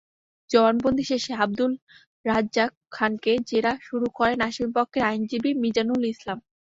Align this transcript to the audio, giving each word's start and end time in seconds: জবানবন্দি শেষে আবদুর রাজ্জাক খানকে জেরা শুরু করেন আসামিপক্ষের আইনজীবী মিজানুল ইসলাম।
জবানবন্দি 0.49 1.03
শেষে 1.09 1.31
আবদুর 1.43 1.71
রাজ্জাক 2.25 2.71
খানকে 2.95 3.33
জেরা 3.49 3.73
শুরু 3.87 4.07
করেন 4.17 4.37
আসামিপক্ষের 4.47 5.03
আইনজীবী 5.09 5.51
মিজানুল 5.63 6.03
ইসলাম। 6.13 6.37